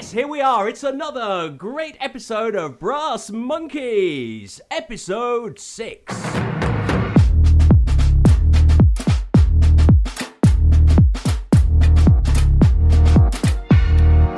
[0.00, 0.66] Yes, here we are.
[0.66, 6.16] It's another great episode of Brass Monkeys, episode 6.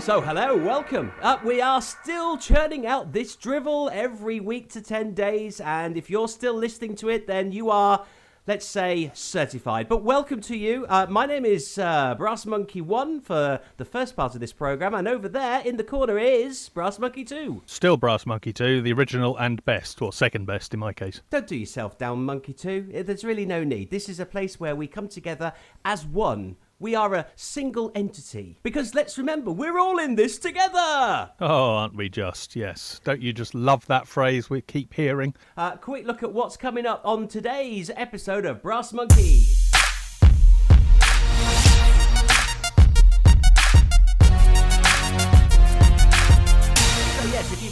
[0.05, 1.13] So, hello, welcome.
[1.23, 6.11] Uh, we are still churning out this drivel every week to 10 days, and if
[6.11, 8.05] you're still listening to it, then you are,
[8.47, 9.89] let's say, certified.
[9.89, 10.85] But welcome to you.
[10.89, 14.95] Uh, my name is uh, Brass Monkey 1 for the first part of this program,
[14.95, 17.63] and over there in the corner is Brass Monkey 2.
[17.67, 21.21] Still Brass Monkey 2, the original and best, or second best in my case.
[21.31, 22.93] Don't do yourself down, Monkey 2.
[22.97, 23.91] Uh, There's really no need.
[23.91, 25.53] This is a place where we come together
[25.85, 26.57] as one.
[26.83, 28.59] We are a single entity.
[28.65, 31.31] Because let's remember, we're all in this together.
[31.41, 32.57] Oh, aren't we just?
[32.57, 33.01] Yes.
[33.05, 35.33] Don't you just love that phrase we keep hearing?
[35.57, 39.45] Uh, quick look at what's coming up on today's episode of Brass Monkey.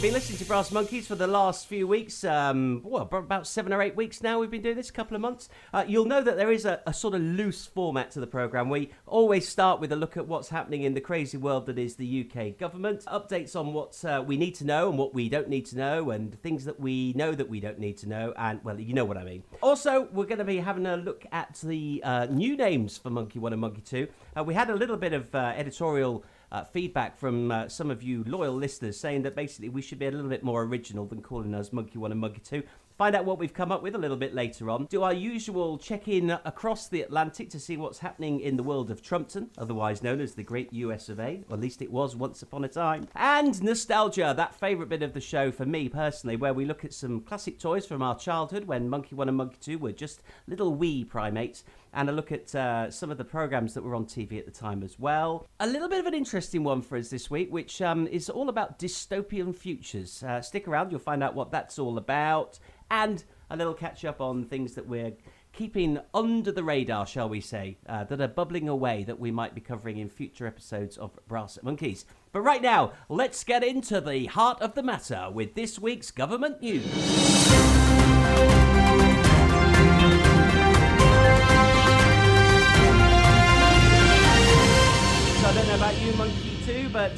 [0.01, 3.71] You've been listening to Brass Monkeys for the last few weeks, um, well, about seven
[3.71, 6.23] or eight weeks now, we've been doing this, a couple of months, uh, you'll know
[6.23, 8.71] that there is a, a sort of loose format to the programme.
[8.71, 11.97] We always start with a look at what's happening in the crazy world that is
[11.97, 15.49] the UK government, updates on what uh, we need to know and what we don't
[15.49, 18.59] need to know, and things that we know that we don't need to know, and,
[18.63, 19.43] well, you know what I mean.
[19.61, 23.37] Also, we're going to be having a look at the uh, new names for Monkey
[23.37, 24.07] 1 and Monkey 2.
[24.35, 28.03] Uh, we had a little bit of uh, editorial uh, feedback from uh, some of
[28.03, 31.21] you loyal listeners saying that basically we should be a little bit more original than
[31.21, 32.63] calling us Monkey One and Monkey Two.
[32.97, 34.85] Find out what we've come up with a little bit later on.
[34.85, 38.91] Do our usual check in across the Atlantic to see what's happening in the world
[38.91, 42.15] of Trumpton, otherwise known as the Great US of A, or at least it was
[42.15, 43.07] once upon a time.
[43.15, 46.93] And nostalgia, that favourite bit of the show for me personally, where we look at
[46.93, 50.75] some classic toys from our childhood when Monkey One and Monkey Two were just little
[50.75, 54.39] wee primates and a look at uh, some of the programs that were on TV
[54.39, 55.47] at the time as well.
[55.59, 58.49] A little bit of an interesting one for us this week, which um, is all
[58.49, 60.23] about dystopian futures.
[60.23, 64.21] Uh, stick around, you'll find out what that's all about, and a little catch up
[64.21, 65.13] on things that we're
[65.53, 69.53] keeping under the radar, shall we say, uh, that are bubbling away that we might
[69.53, 72.05] be covering in future episodes of Brass Monkeys.
[72.31, 76.61] But right now, let's get into the heart of the matter with this week's government
[76.61, 76.85] news.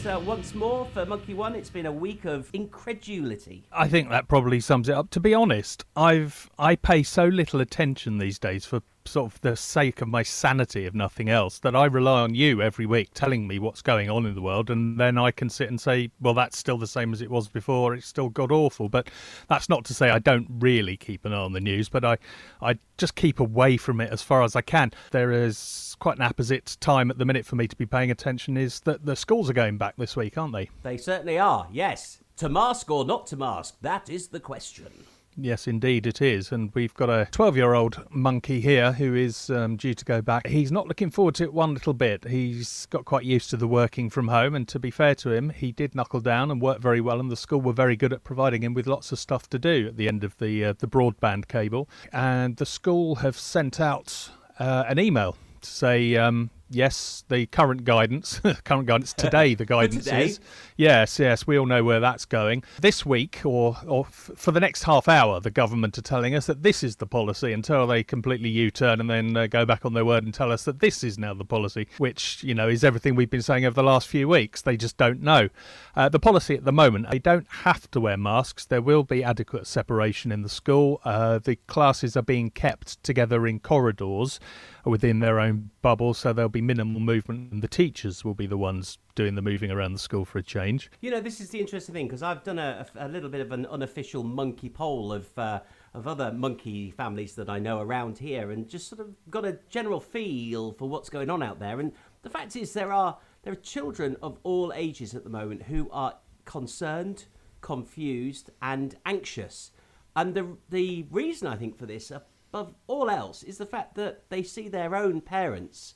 [0.03, 3.63] 2, uh, once more for Monkey 1, it's been a week of incredulity.
[3.71, 5.09] I think that probably sums it up.
[5.11, 9.55] To be honest, I've I pay so little attention these days for sort of the
[9.55, 13.47] sake of my sanity, if nothing else, that I rely on you every week telling
[13.47, 16.33] me what's going on in the world, and then I can sit and say, well,
[16.33, 17.93] that's still the same as it was before.
[17.93, 18.89] It's still god awful.
[18.89, 19.09] But
[19.47, 22.17] that's not to say I don't really keep an eye on the news, but I
[22.61, 24.91] I just keep away from it as far as I can.
[25.11, 28.57] There is quite an opposite time at the minute for me to be paying attention.
[28.57, 30.69] Is that the schools are going back this week, aren't they?
[30.83, 32.19] They certainly are, yes.
[32.37, 34.91] To mask or not to mask, that is the question.
[35.35, 36.51] Yes, indeed it is.
[36.51, 40.21] And we've got a 12 year old monkey here who is um, due to go
[40.21, 40.47] back.
[40.47, 42.27] He's not looking forward to it one little bit.
[42.27, 44.53] He's got quite used to the working from home.
[44.53, 47.19] And to be fair to him, he did knuckle down and work very well.
[47.19, 49.87] And the school were very good at providing him with lots of stuff to do
[49.87, 51.89] at the end of the, uh, the broadband cable.
[52.11, 54.29] And the school have sent out
[54.59, 60.05] uh, an email to say, um, yes, the current guidance, current guidance today, the guidance
[60.05, 60.25] today?
[60.25, 60.39] is
[60.77, 62.63] yes, yes, we all know where that's going.
[62.81, 66.45] This week, or or f- for the next half hour, the government are telling us
[66.47, 69.93] that this is the policy until they completely U-turn and then uh, go back on
[69.93, 72.83] their word and tell us that this is now the policy, which you know is
[72.83, 74.61] everything we've been saying over the last few weeks.
[74.61, 75.49] They just don't know.
[75.95, 78.65] Uh, the policy at the moment, they don't have to wear masks.
[78.65, 81.01] There will be adequate separation in the school.
[81.05, 84.39] Uh, the classes are being kept together in corridors
[84.85, 88.57] within their own bubble, so there'll be minimal movement, and the teachers will be the
[88.57, 90.91] ones doing the moving around the school for a change.
[91.01, 93.51] You know, this is the interesting thing because I've done a, a little bit of
[93.51, 95.61] an unofficial monkey poll of uh,
[95.93, 99.59] of other monkey families that I know around here, and just sort of got a
[99.69, 101.79] general feel for what's going on out there.
[101.79, 101.93] And
[102.23, 105.89] the fact is, there are there are children of all ages at the moment who
[105.91, 106.15] are
[106.45, 107.25] concerned,
[107.61, 109.71] confused, and anxious.
[110.15, 112.11] And the the reason I think for this,
[112.53, 115.95] above all else, is the fact that they see their own parents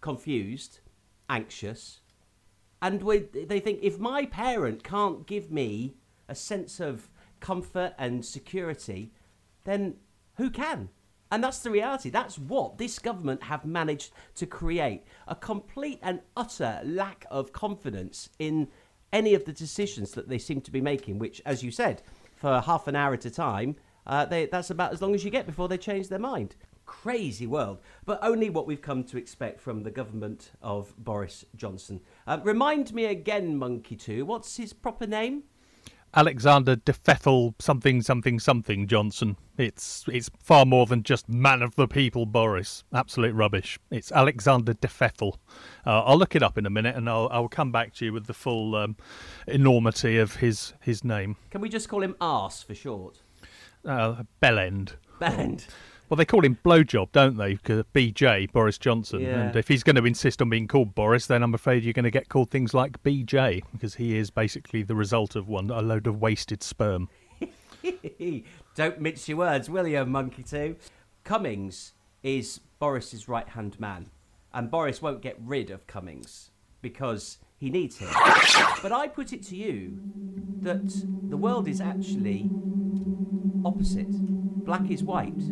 [0.00, 0.78] confused,
[1.28, 2.00] anxious,
[2.80, 5.96] and we, they think if my parent can't give me
[6.28, 7.10] a sense of
[7.40, 9.12] comfort and security,
[9.64, 9.96] then
[10.36, 10.88] who can?
[11.32, 12.10] And that's the reality.
[12.10, 18.30] That's what this government have managed to create a complete and utter lack of confidence
[18.38, 18.68] in
[19.12, 22.02] any of the decisions that they seem to be making, which, as you said,
[22.36, 23.74] for half an hour at a time,
[24.08, 26.56] uh, they, that's about as long as you get before they change their mind.
[26.86, 32.00] Crazy world, but only what we've come to expect from the government of Boris Johnson.
[32.26, 35.44] Uh, remind me again, Monkey 2, what's his proper name?
[36.14, 39.36] Alexander de Pfeffel something something something Johnson.
[39.58, 42.82] It's it's far more than just man of the people Boris.
[42.94, 43.78] Absolute rubbish.
[43.90, 45.34] It's Alexander de Pfeffel.
[45.86, 48.12] Uh, I'll look it up in a minute and I'll I'll come back to you
[48.12, 48.96] with the full um,
[49.46, 51.36] enormity of his his name.
[51.50, 53.20] Can we just call him Arse for short?
[53.84, 54.94] Uh, Bellend.
[55.20, 55.66] Bellend.
[56.08, 57.56] Well, they call him Blowjob, don't they?
[57.56, 59.20] BJ, Boris Johnson.
[59.20, 59.40] Yeah.
[59.40, 62.04] And if he's going to insist on being called Boris, then I'm afraid you're going
[62.04, 65.82] to get called things like BJ, because he is basically the result of one, a
[65.82, 67.10] load of wasted sperm.
[68.74, 70.76] Don't mince your words, will you, Monkey 2?
[71.24, 71.92] Cummings
[72.22, 74.08] is Boris's right hand man,
[74.54, 78.08] and Boris won't get rid of Cummings because he needs him.
[78.82, 79.98] But I put it to you
[80.60, 82.50] that the world is actually
[83.64, 84.10] opposite.
[84.64, 85.42] Black is white,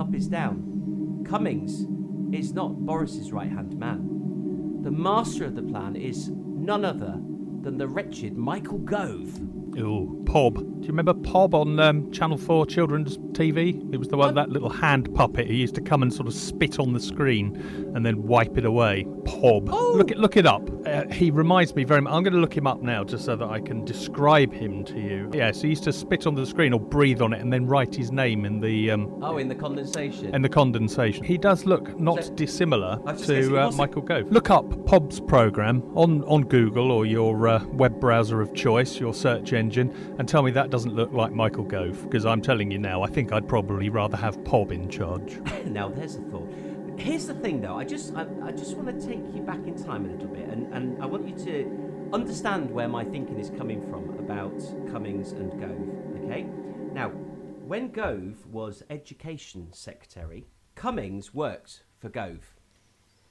[0.00, 1.24] up is down.
[1.28, 1.86] Cummings
[2.34, 4.80] is not Boris's right hand man.
[4.82, 7.20] The master of the plan is none other
[7.62, 9.38] than the wretched Michael Gove.
[9.78, 10.71] Ooh, Pob.
[10.82, 13.94] Do you remember Pob on um, Channel 4 children's TV?
[13.94, 16.34] It was the one, that little hand puppet who used to come and sort of
[16.34, 17.54] spit on the screen
[17.94, 19.06] and then wipe it away.
[19.24, 19.68] Pob.
[19.70, 19.92] Oh.
[19.96, 20.68] Look, it, look it up.
[20.84, 22.12] Uh, he reminds me very much.
[22.12, 24.98] I'm going to look him up now just so that I can describe him to
[24.98, 25.30] you.
[25.32, 27.94] Yes, he used to spit on the screen or breathe on it and then write
[27.94, 30.34] his name in the um, Oh, in the condensation.
[30.34, 31.22] in the condensation.
[31.22, 34.32] He does look not So- dissimilar I was just gonna uh, Michael Gove.
[34.32, 39.14] Look up Pob's program on, on Google or your uh, web browser of choice, your
[39.14, 42.02] search engine, and tell me that doesn't look like Michael Gove.
[42.02, 45.38] Because I'm telling you now, I think I'd probably rather have Pob in charge.
[45.66, 46.50] now there's a thought.
[46.96, 47.76] Here's the thing, though.
[47.76, 50.48] I just, I, I just want to take you back in time a little bit,
[50.48, 54.58] and, and I want you to understand where my thinking is coming from about
[54.90, 56.24] Cummings and Gove.
[56.24, 56.46] Okay.
[56.94, 62.56] Now, when Gove was Education Secretary, Cummings worked for Gove,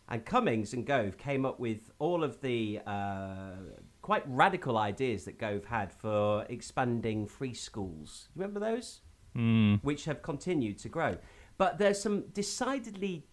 [0.07, 3.53] and Cummings and Gove came up with all of the uh,
[4.01, 8.29] quite radical ideas that Gove had for expanding free schools.
[8.35, 9.01] You remember those?
[9.33, 9.75] Hmm.
[9.75, 11.15] which have continued to grow.
[11.57, 13.27] But there's some decidedly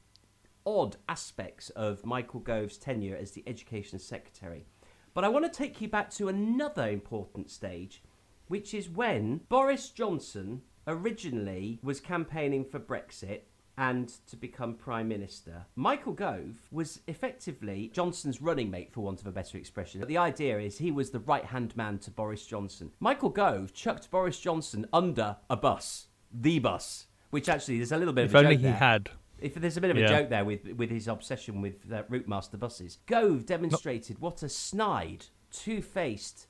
[0.64, 4.64] odd aspects of Michael Gove's tenure as the Education Secretary.
[5.12, 8.02] But I want to take you back to another important stage,
[8.46, 13.40] which is when Boris Johnson originally was campaigning for Brexit
[13.78, 15.64] and to become Prime Minister.
[15.76, 20.04] Michael Gove was effectively Johnson's running mate, for want of a better expression.
[20.06, 22.90] The idea is he was the right hand man to Boris Johnson.
[23.00, 28.12] Michael Gove chucked Boris Johnson under a bus, the bus, which actually there's a little
[28.12, 28.74] bit If of a only joke he there.
[28.74, 29.10] had.
[29.40, 30.08] If there's a bit of a Yeah.
[30.08, 34.48] joke there with with his obsession with uh, route master buses, Gove demonstrated what a
[34.48, 36.48] snide, two-faced,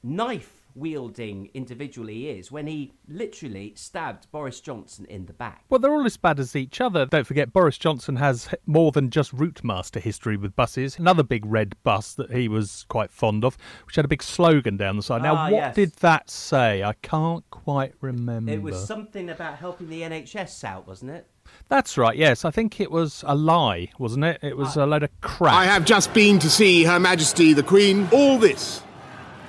[0.78, 5.64] knife-wielding individual he is when he literally stabbed Boris Johnson in the back.
[5.68, 7.06] Well, they're all as bad as each other.
[7.06, 10.98] Don't forget, Boris Johnson has more than just route master history with buses.
[10.98, 14.76] Another big red bus that he was quite fond of, which had a big slogan
[14.76, 15.22] down the side.
[15.22, 15.74] Now, Ah, what yes.
[15.74, 16.82] did that say?
[16.82, 18.52] I can't quite remember.
[18.52, 21.26] It was something about helping the NHS out, wasn't it?
[21.68, 22.44] That's right, yes.
[22.44, 24.38] I think it was a lie, wasn't it?
[24.42, 25.54] It was a load of crap.
[25.54, 28.06] I have just been to see Her Majesty the Queen.
[28.12, 28.82] All this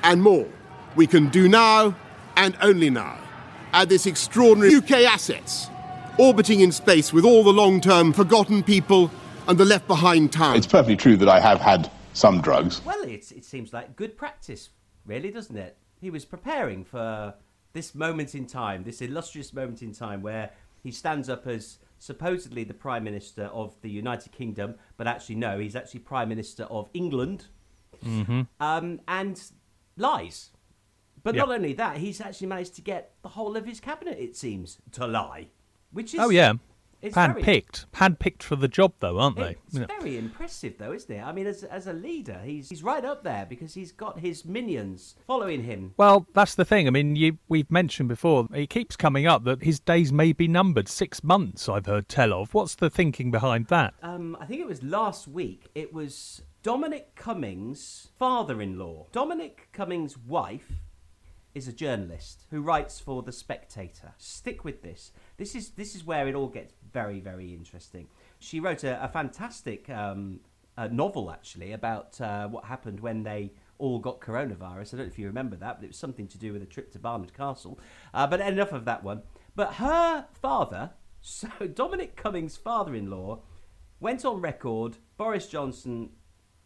[0.04, 0.48] and more
[1.00, 1.96] we can do now
[2.36, 3.18] and only now
[3.72, 5.70] at this extraordinary UK assets
[6.18, 9.10] orbiting in space with all the long term forgotten people
[9.48, 10.58] and the left behind town.
[10.58, 12.84] It's perfectly true that I have had some drugs.
[12.84, 14.72] Well, it's, it seems like good practice,
[15.06, 15.78] really, doesn't it?
[16.02, 17.34] He was preparing for
[17.72, 20.50] this moment in time, this illustrious moment in time where
[20.84, 25.60] he stands up as supposedly the Prime Minister of the United Kingdom, but actually, no,
[25.60, 27.46] he's actually Prime Minister of England
[28.60, 29.42] um, and
[29.96, 30.50] lies.
[31.24, 31.42] But Yeah.
[31.44, 34.80] not only that, he's actually managed to get the whole of his cabinet, it seems,
[34.94, 35.48] to lie.
[35.92, 36.54] Which is oh, yeah.
[37.02, 37.86] it's very- Hand-picked.
[37.94, 39.56] Hand-picked for the job, though, aren't they?
[39.68, 41.22] it's very impressive, though, isn't it?
[41.22, 44.46] I mean, as, as a leader, he's he's right up there because he's got his
[44.46, 45.94] minions following him.
[45.98, 46.88] Well, that's the thing.
[46.88, 50.48] I mean, you, we've mentioned before, it keeps coming up that his days may be
[50.48, 50.88] numbered.
[50.88, 52.54] Six months, I've heard tell of.
[52.54, 53.94] What's the thinking behind that?
[54.04, 55.68] Um, I think it was last week.
[55.74, 59.08] It was Dominic Cummings' father-in-law.
[59.12, 60.82] Dominic Cummings' wife
[61.54, 64.14] is a journalist who writes for the Spectator.
[64.18, 65.12] Stick with this.
[65.38, 68.08] This is this is where it all gets very very interesting.
[68.40, 70.42] She wrote a, a fantastic um,
[70.78, 74.94] a novel actually about uh, what happened when they all got coronavirus.
[74.94, 76.66] I don't know if you remember that, but it was something to do with a
[76.66, 77.80] trip to Barnard Castle.
[78.14, 79.24] Uh, but enough of that one.
[79.56, 80.92] But her father,
[81.22, 83.42] so Dominic Cummings' father-in-law,
[84.00, 84.98] went on record.
[85.18, 86.12] Boris Johnson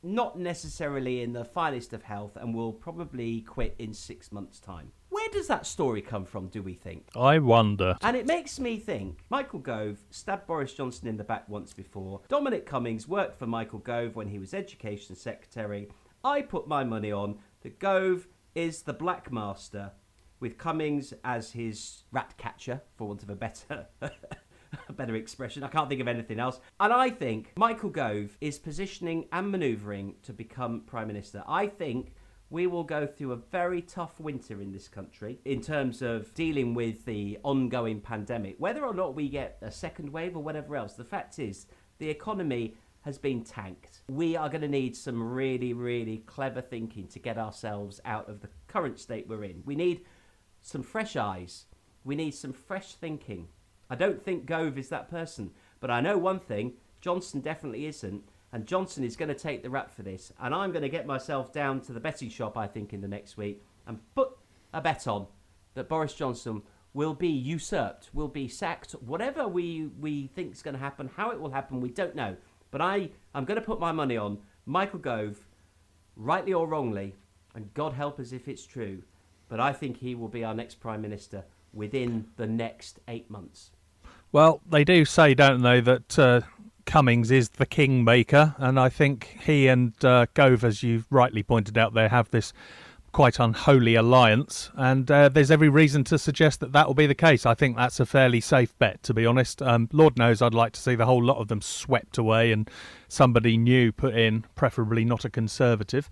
[0.03, 4.91] not necessarily in the finest of health and will probably quit in six months' time.
[5.10, 7.07] Where does that story come from, do we think?
[7.15, 7.95] I wonder.
[8.01, 12.22] And it makes me think Michael Gove stabbed Boris Johnson in the back once before.
[12.27, 15.88] Dominic Cummings worked for Michael Gove when he was Education Secretary.
[16.24, 19.91] I put my money on that Gove is the Black Master
[20.39, 23.88] with Cummings as his rat catcher, for want of a better.
[24.93, 25.63] better expression.
[25.63, 26.59] I can't think of anything else.
[26.79, 31.43] And I think Michael Gove is positioning and manoeuvring to become Prime Minister.
[31.47, 32.13] I think
[32.50, 36.75] we will go through a very tough winter in this country in terms of dealing
[36.75, 38.55] with the ongoing pandemic.
[38.59, 41.65] Whether or not we get a second wave or whatever else, the fact is
[41.97, 44.03] the economy has been tanked.
[44.07, 48.41] We are going to need some really, really clever thinking to get ourselves out of
[48.41, 49.63] the current state we're in.
[49.65, 50.05] We need
[50.62, 51.65] some fresh eyes.
[52.03, 53.47] We need some fresh thinking.
[53.89, 58.23] I don't think Gove is that person, but I know one thing Johnson definitely isn't.
[58.53, 60.31] And Johnson is going to take the rap for this.
[60.39, 63.07] And I'm going to get myself down to the betting shop, I think, in the
[63.07, 64.29] next week and put
[64.71, 65.25] a bet on
[65.73, 66.61] that Boris Johnson
[66.93, 71.31] will be usurped, will be sacked, whatever we, we think is going to happen, how
[71.31, 72.35] it will happen, we don't know.
[72.69, 74.37] But I, I'm going to put my money on
[74.67, 75.47] Michael Gove,
[76.15, 77.15] rightly or wrongly,
[77.55, 79.01] and God help us if it's true,
[79.49, 81.43] but I think he will be our next Prime Minister
[81.74, 83.72] within the next eight months.
[84.32, 86.42] Well, they do say, don't they, that uh,
[86.86, 91.77] Cummings is the kingmaker, and I think he and uh, Gove, as you rightly pointed
[91.77, 92.51] out, there have this
[93.12, 97.15] quite unholy alliance, and uh, there's every reason to suggest that that will be the
[97.15, 97.46] case.
[97.46, 99.62] I think that's a fairly safe bet, to be honest.
[99.62, 102.70] Um, Lord knows I'd like to see the whole lot of them swept away and
[103.08, 106.10] somebody new put in, preferably not a conservative.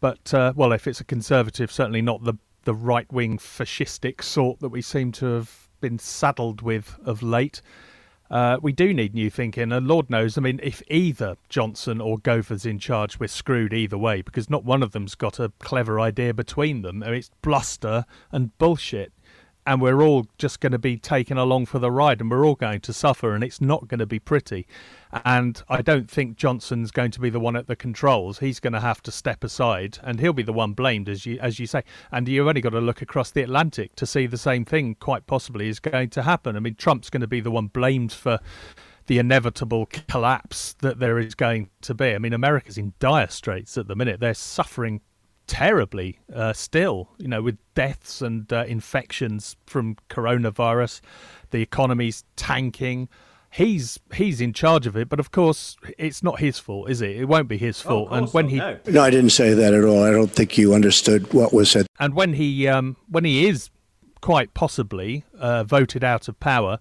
[0.00, 2.34] But uh, well, if it's a conservative, certainly not the
[2.68, 7.62] the right wing fascistic sort that we seem to have been saddled with of late.
[8.30, 12.18] Uh, we do need new thinking, and Lord knows, I mean, if either Johnson or
[12.18, 15.98] Gover's in charge, we're screwed either way because not one of them's got a clever
[15.98, 17.02] idea between them.
[17.02, 19.14] I mean, it's bluster and bullshit
[19.68, 22.54] and we're all just going to be taken along for the ride and we're all
[22.54, 24.66] going to suffer and it's not going to be pretty
[25.26, 28.72] and i don't think johnson's going to be the one at the controls he's going
[28.72, 31.66] to have to step aside and he'll be the one blamed as you as you
[31.66, 34.94] say and you've only got to look across the atlantic to see the same thing
[34.94, 38.10] quite possibly is going to happen i mean trump's going to be the one blamed
[38.10, 38.40] for
[39.06, 42.14] the inevitable collapse that there is going to be.
[42.14, 44.20] I mean, America's in dire straits at the minute.
[44.20, 45.00] They're suffering
[45.48, 51.00] terribly uh, still, you know, with deaths and uh, infections from coronavirus.
[51.50, 53.08] The economy's tanking.
[53.50, 57.16] He's he's in charge of it, but of course it's not his fault, is it?
[57.16, 58.08] It won't be his Oh, fault.
[58.12, 58.78] and when not, he no.
[58.88, 60.04] No, I didn't say that at all.
[60.04, 61.86] I don't think you understood what was said.
[61.98, 63.70] and when he um, when he is
[64.20, 66.78] quite possibly uh, voted out of power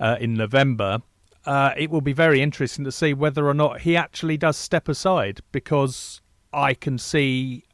[0.00, 1.02] uh, in November,
[1.44, 4.88] uh, it will be very interesting to see whether or not he actually does step
[4.88, 7.64] aside because I can see,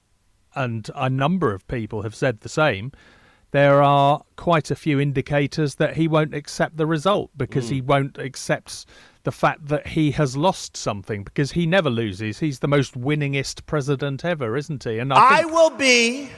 [0.55, 2.93] and a number of people have said the same.
[3.53, 7.87] There are quite a few indicators that he won't accept the result because he mm.
[7.87, 8.87] won't accept
[9.25, 12.39] the fact that he has lost something because he never loses.
[12.39, 14.99] He's the most winningest president ever, isn't he?
[14.99, 16.31] And I I will be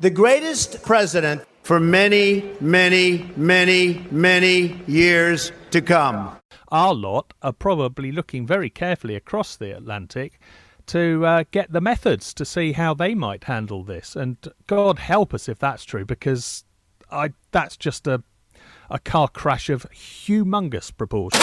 [0.00, 6.36] the greatest president for many, many, many, many years to come.
[6.68, 10.40] our lot are probably looking very carefully across the Atlantic
[10.86, 14.16] to uh, get the methods to see how they might handle this.
[14.16, 16.64] And God help us if that's true, because
[17.10, 18.22] I that's just a
[18.88, 21.42] a car crash of humongous proportions.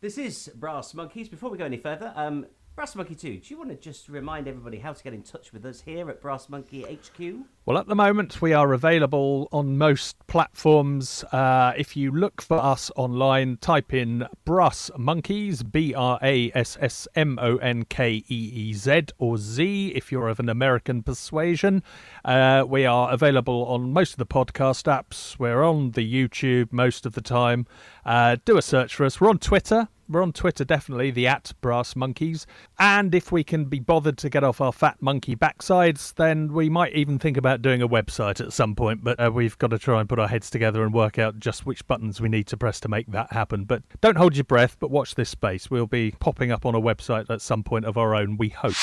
[0.00, 1.28] This is Brass Monkeys.
[1.28, 4.48] Before we go any further, um, Brass Monkey 2, do you want to just remind
[4.48, 7.44] everybody how to get in touch with us here at Brass Monkey HQ?
[7.66, 11.22] Well, at the moment, we are available on most platforms.
[11.24, 16.78] Uh, if you look for us online, type in Brass Monkeys, B R A S
[16.80, 21.02] S M O N K E E Z, or Z if you're of an American
[21.02, 21.82] persuasion.
[22.24, 25.38] Uh, we are available on most of the podcast apps.
[25.38, 27.66] We're on the YouTube most of the time.
[28.06, 29.20] Uh, do a search for us.
[29.20, 29.88] We're on Twitter.
[30.10, 32.44] We're on Twitter, definitely, the at Brass Monkeys.
[32.80, 36.68] And if we can be bothered to get off our fat monkey backsides, then we
[36.68, 39.04] might even think about doing a website at some point.
[39.04, 41.64] But uh, we've got to try and put our heads together and work out just
[41.64, 43.62] which buttons we need to press to make that happen.
[43.62, 45.70] But don't hold your breath, but watch this space.
[45.70, 48.74] We'll be popping up on a website at some point of our own, we hope.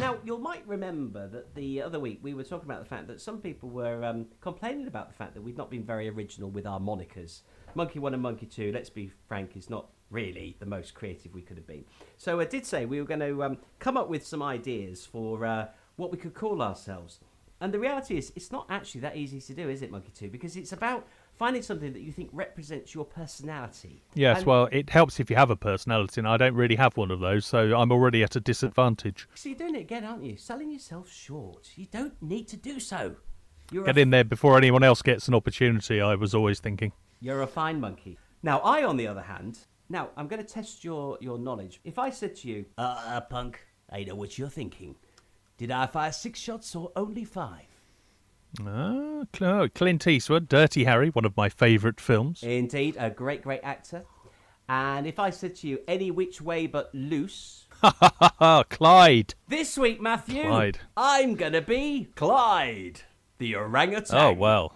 [0.00, 3.20] Now, you might remember that the other week we were talking about the fact that
[3.20, 6.66] some people were um, complaining about the fact that we've not been very original with
[6.66, 7.42] our monikers.
[7.74, 11.42] Monkey 1 and Monkey 2, let's be frank, is not really the most creative we
[11.42, 11.84] could have been.
[12.16, 15.44] So I did say we were going to um, come up with some ideas for
[15.44, 17.20] uh, what we could call ourselves.
[17.60, 20.28] And the reality is, it's not actually that easy to do, is it, Monkey 2?
[20.28, 24.02] Because it's about finding something that you think represents your personality.
[24.14, 26.98] Yes, And- well, it helps if you have a personality, and I don't really have
[26.98, 29.26] one of those, so I'm already at a disadvantage.
[29.34, 30.36] So you're doing it again, aren't you?
[30.36, 31.70] Selling yourself short.
[31.76, 33.16] You don't need to do so.
[33.72, 36.92] You're Get a, in there before anyone else gets an opportunity, I was always thinking.
[37.20, 38.18] You're a fine monkey.
[38.42, 41.80] Now, I, on the other hand, now I'm going to test your your knowledge.
[41.84, 44.96] If I said to you, uh, uh, punk, I know what you're thinking.
[45.58, 47.66] Did I fire six shots or only five?
[48.60, 52.42] Ah, oh, Clint Eastwood, Dirty Harry, one of my favourite films.
[52.42, 54.04] Indeed, a great, great actor.
[54.68, 59.34] And if I said to you, any which way but loose, Ha ha ha, Clyde.
[59.48, 60.78] this week, Matthew, Clyde.
[60.96, 63.02] I'm going to be Clyde,
[63.38, 64.16] the orangutan.
[64.16, 64.72] Oh, well.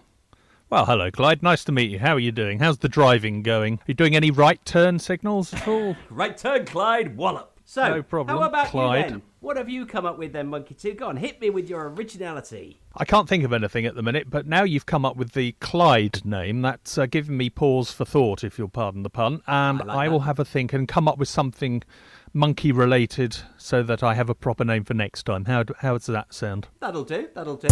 [0.71, 1.43] Well, hello, Clyde.
[1.43, 1.99] Nice to meet you.
[1.99, 2.59] How are you doing?
[2.59, 3.73] How's the driving going?
[3.73, 5.97] Are you doing any right turn signals at all?
[6.09, 7.59] Right turn, Clyde, wallop.
[7.65, 9.03] So, No problem, how about Clyde.
[9.05, 9.21] you then?
[9.41, 10.93] What have you come up with then, Monkey 2?
[10.93, 12.79] Go on, hit me with your originality.
[12.95, 15.51] I can't think of anything at the minute, but now you've come up with the
[15.59, 19.81] Clyde name, that's uh, given me pause for thought, if you'll pardon the pun, and
[19.81, 21.83] I like I will have a think and come up with something
[22.31, 25.43] monkey related so that I have a proper name for next time.
[25.43, 26.69] How, how does that sound?
[26.79, 27.67] That'll do, that'll do.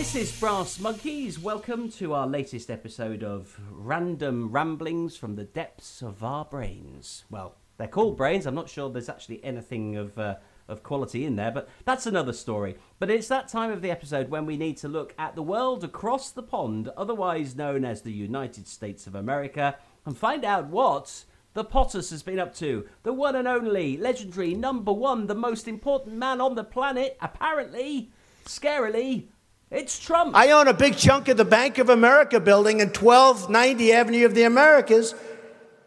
[0.00, 1.38] This is Brass Monkeys.
[1.38, 7.26] Welcome to our latest episode of Random Ramblings from the Depths of Our Brains.
[7.28, 8.46] Well, they're called brains.
[8.46, 10.36] I'm not sure there's actually anything of, uh,
[10.68, 12.76] of quality in there, but that's another story.
[12.98, 15.84] But it's that time of the episode when we need to look at the world
[15.84, 19.76] across the pond, otherwise known as the United States of America,
[20.06, 22.86] and find out what the POTUS has been up to.
[23.02, 28.12] The one and only, legendary, number one, the most important man on the planet, apparently,
[28.46, 29.26] scarily,
[29.70, 30.34] it's Trump.
[30.34, 34.34] I own a big chunk of the Bank of America building in 1290 Avenue of
[34.34, 35.14] the Americas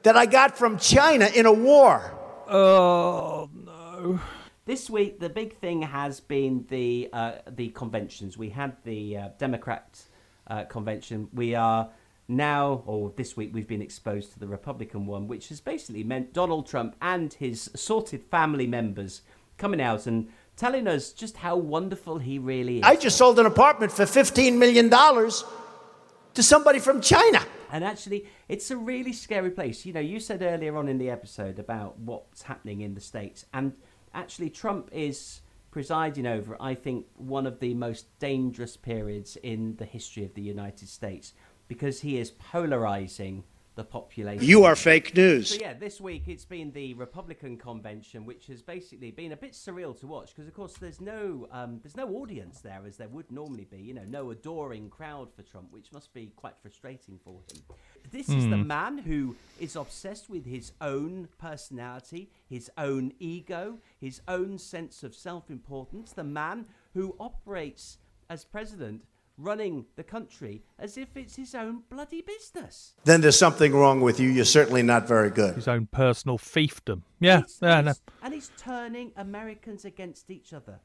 [0.04, 2.18] that I got from China in a war.
[2.48, 4.20] Oh, no.
[4.66, 8.38] This week, the big thing has been the uh, the conventions.
[8.38, 10.02] We had the uh, Democrat
[10.48, 11.28] uh, convention.
[11.34, 11.90] We are
[12.30, 16.34] now, or this week, we've been exposed to the Republican one, which has basically meant
[16.34, 19.24] Donald Trump and his assorted family members
[19.58, 22.84] coming out and telling us just how wonderful he really is.
[22.84, 27.42] I just sold an apartment for $15 million to somebody from China.
[27.72, 29.86] And actually, it's a really scary place.
[29.86, 33.46] You know, you said earlier on in the episode about what's happening in the States.
[33.54, 33.74] And
[34.14, 39.86] actually, Trump is presiding over, I think, one of the most dangerous periods in the
[39.86, 41.34] history of the United States
[41.68, 43.44] because he is polarizing
[43.76, 44.46] the population.
[44.46, 45.50] You are fake news.
[45.50, 49.54] So yeah, this week it's been the Republican convention, which has basically been a bit
[49.54, 53.10] surreal to watch because, of course, there's no um, there's no audience there as there
[53.10, 53.78] would normally be.
[53.78, 57.64] You know, no adoring crowd for Trump, which must be quite frustrating for him.
[58.12, 64.22] This is the man who is obsessed with his own personality, his own ego, his
[64.28, 66.12] own sense of self-importance.
[66.12, 67.98] The man who operates
[68.30, 69.04] as president.
[69.38, 72.94] Running the country as if it's his own bloody business.
[73.04, 74.30] Then there's something wrong with you.
[74.30, 75.56] You're certainly not very good.
[75.56, 77.02] His own personal fiefdom.
[77.20, 77.92] Yeah, He's- yeah, and, no.
[77.92, 80.80] he's, and he's turning Americans against each other.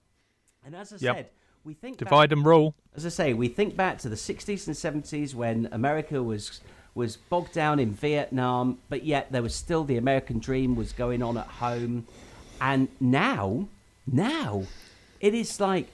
[0.64, 1.16] And as I Yep.
[1.16, 1.26] said,
[1.64, 2.74] we think divide back, and rule.
[2.96, 6.60] as I say, we think back to the 60s and 70s when America was
[6.94, 11.22] was bogged down in Vietnam, but yet there was still the American dream was going
[11.22, 12.04] on at home.
[12.60, 13.68] And now,
[14.04, 14.64] now,
[15.20, 15.86] it is like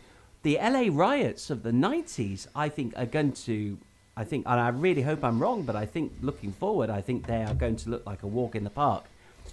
[0.45, 3.79] the LA riots of the 90s, I think, are going to,
[4.17, 7.27] I think, and I really hope I'm wrong, but I think looking forward, I think
[7.27, 9.05] they are going to look like a walk in the park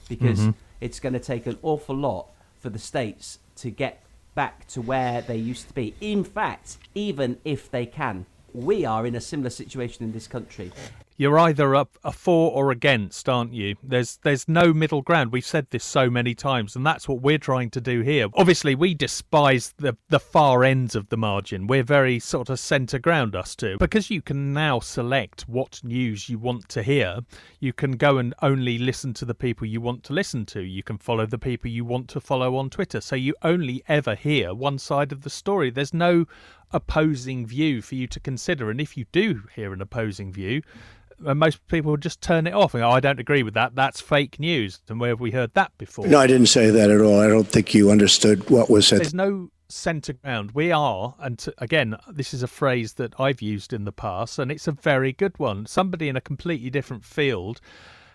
[0.10, 0.52] because mm-hmm.
[0.82, 2.28] it's going to take an awful lot
[2.60, 4.04] for the states to get
[4.36, 5.96] back to where they used to be.
[6.02, 10.74] In fact, even if they can, we are in a similar situation in this country.
[11.22, 13.76] You're either up a for or against, aren't you?
[13.84, 15.32] There's there's no middle ground.
[15.32, 18.26] We've said this so many times, and that's what we're trying to do here.
[18.34, 21.68] Obviously, we despise the the far ends of the margin.
[21.68, 26.28] We're very sort of centre ground, us two, because you can now select what news
[26.28, 27.20] you want to hear.
[27.60, 30.62] You can go and only listen to the people you want to listen to.
[30.62, 33.00] You can follow the people you want to follow on Twitter.
[33.00, 35.70] So you only ever hear one side of the story.
[35.70, 36.26] There's no
[36.72, 40.64] opposing view for you to consider, and if you do hear an opposing view
[41.26, 43.76] and most people would just turn it off and go, I don't agree with that.
[43.76, 44.82] That's fake news.
[44.90, 46.08] And where have we heard that before?
[46.08, 47.20] No, I didn't say that at all.
[47.20, 49.00] I don't think you understood what was said.
[49.00, 50.52] There's no centre ground.
[50.52, 54.38] We are, and to, again, this is a phrase that I've used in the past,
[54.38, 55.66] and it's a very good one.
[55.66, 57.62] Somebody in a completely different field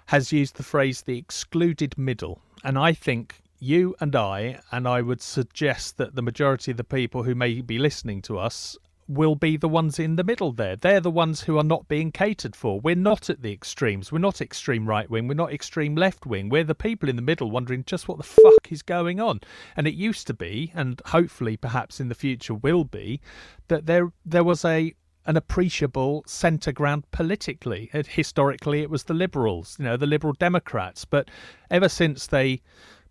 [0.07, 2.41] has used the phrase the excluded middle.
[2.63, 6.85] And I think you and I, and I would suggest that the majority of the
[6.85, 8.77] people who may be listening to us
[9.09, 10.77] will be the ones in the middle there.
[10.77, 12.81] They're the ones who are not being catered for.
[12.81, 14.11] We're not at the extremes.
[14.11, 15.29] We're not extreme right wing.
[15.29, 16.49] We're not extreme left wing.
[16.49, 19.41] We're the people in the middle wondering just what the fuck is going on.
[19.77, 23.21] And it used to be, and hopefully perhaps in the future will be,
[23.69, 24.95] that there there was a
[25.27, 27.91] an appreciable centre ground politically.
[27.93, 31.05] Historically, it was the Liberals, you know, the Liberal Democrats.
[31.05, 31.29] But
[31.71, 32.63] ever since they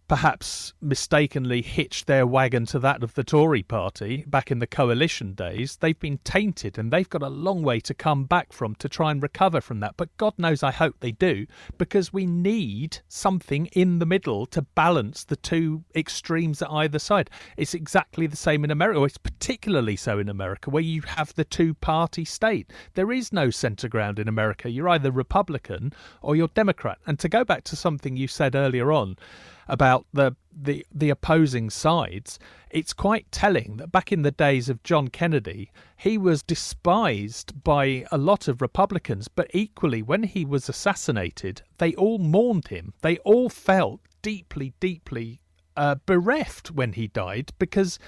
[0.07, 5.33] perhaps mistakenly hitched their wagon to that of the Tory party back in the coalition
[5.33, 8.87] days, they've been tainted and they've got a long way to come back from to
[8.87, 9.95] try and recover from that.
[9.97, 11.45] But God knows I hope they do
[11.77, 17.29] because we need something in the middle to balance the two extremes at either side.
[17.57, 21.33] It's exactly the same in America, or it's particularly so in America, where you have
[21.33, 22.71] the two party state.
[22.93, 24.69] There is no centre ground in America.
[24.69, 26.99] You're either Republican or you're Democrat.
[27.07, 29.17] And to go back to something you said earlier on,
[29.67, 34.83] about the the the opposing sides, it's quite telling that back in the days of
[34.83, 40.69] John Kennedy, he was despised by a lot of Republicans, but equally when he was
[40.69, 42.93] assassinated, they all mourned him.
[43.01, 45.41] They all felt deeply, deeply
[45.77, 47.99] uh, bereft when he died because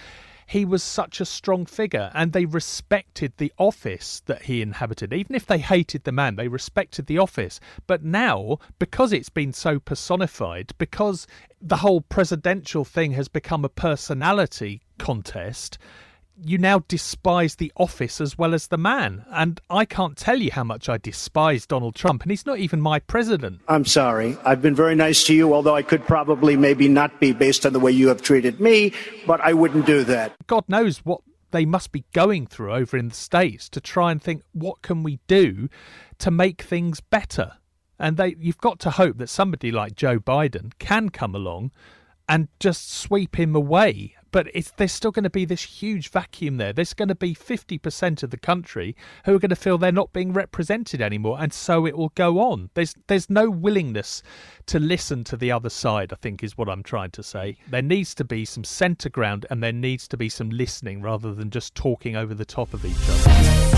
[0.47, 5.13] he was such a strong figure and they respected the office that he inhabited.
[5.13, 7.59] Even if they hated the man, they respected the office.
[7.85, 11.27] But now, because it's been so personified, because
[11.61, 15.77] the whole presidential thing has become a personality contest,
[16.43, 19.25] you now despise the office as well as the man.
[19.29, 22.81] And I can't tell you how much I despise Donald Trump, and he's not even
[22.81, 23.61] my president.
[23.67, 24.37] I'm sorry.
[24.45, 27.73] I've been very nice to you, although I could probably maybe not be based on
[27.73, 28.93] the way you have treated me,
[29.25, 30.33] but I wouldn't do that.
[30.47, 31.21] God knows what
[31.51, 35.03] they must be going through over in the States to try and think, what can
[35.03, 35.69] we do
[36.19, 37.53] to make things better?
[37.99, 41.71] And they, you've got to hope that somebody like Joe Biden can come along
[42.29, 46.73] and just sweep him away but there's still going to be this huge vacuum there.
[46.73, 50.13] There's going to be 50% of the country who are going to feel they're not
[50.13, 52.69] being represented anymore, and so it will go on.
[52.73, 54.23] There's there's no willingness
[54.67, 56.11] to listen to the other side.
[56.13, 57.57] I think is what I'm trying to say.
[57.69, 61.33] There needs to be some centre ground, and there needs to be some listening rather
[61.33, 63.76] than just talking over the top of each other.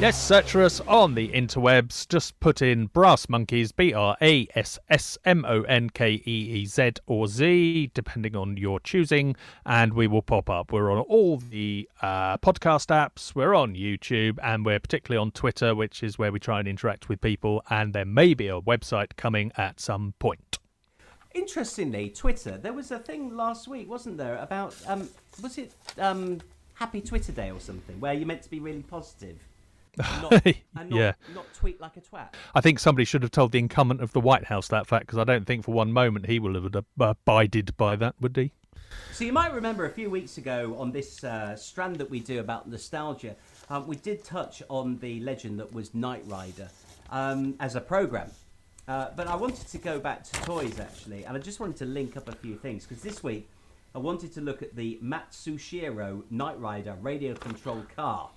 [0.00, 2.06] Yes, search for us on the interwebs.
[2.06, 6.60] Just put in Brass Monkeys, B R A S S M O N K E
[6.60, 9.34] E Z or Z, depending on your choosing,
[9.66, 10.70] and we will pop up.
[10.70, 15.74] We're on all the uh, podcast apps, we're on YouTube, and we're particularly on Twitter,
[15.74, 19.16] which is where we try and interact with people, and there may be a website
[19.16, 20.58] coming at some point.
[21.34, 25.08] Interestingly, Twitter, there was a thing last week, wasn't there, about, um,
[25.42, 26.40] was it um,
[26.74, 29.38] Happy Twitter Day or something, where you're meant to be really positive?
[30.22, 31.12] not, and not, yeah.
[31.34, 32.28] not tweet like a twat.
[32.54, 35.18] I think somebody should have told the incumbent of the White House that fact because
[35.18, 38.52] I don't think for one moment he will have abided by that, would he?
[39.12, 42.40] So you might remember a few weeks ago on this uh, strand that we do
[42.40, 43.36] about nostalgia,
[43.68, 46.68] um, we did touch on the legend that was Knight Rider
[47.10, 48.30] um, as a program.
[48.86, 51.84] Uh, but I wanted to go back to toys actually, and I just wanted to
[51.84, 53.48] link up a few things because this week
[53.94, 58.30] I wanted to look at the Matsushiro Knight Rider radio controlled car.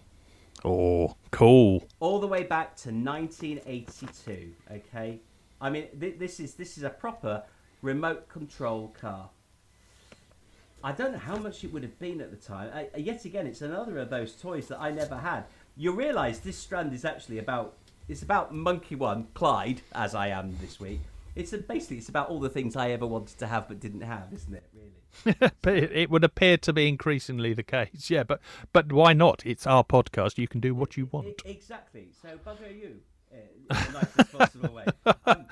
[0.63, 1.88] Oh, cool.
[2.00, 4.54] All the way back to 1982.
[4.71, 5.19] Okay,
[5.60, 7.43] I mean th- this is this is a proper
[7.82, 9.30] remote control car.
[10.84, 12.71] I don't know how much it would have been at the time.
[12.74, 15.45] I, uh, yet again, it's another of those toys that I never had.
[15.78, 20.58] You realise this strand is actually about it's about Monkey One, Clyde, as I am
[20.60, 21.02] this week.
[21.36, 24.02] It's a, basically it's about all the things I ever wanted to have but didn't
[24.02, 24.65] have, isn't it?
[24.74, 25.36] Really.
[25.62, 28.10] but it, it, would appear to be increasingly the case.
[28.10, 28.41] Yeah, but
[28.74, 29.41] but why not?
[29.46, 30.38] It's our podcast.
[30.38, 31.41] You can do what you want.
[31.46, 32.10] exactly.
[32.22, 32.98] So bugger you
[33.32, 34.86] uh, in the nicest possible way.
[35.26, 35.46] Um,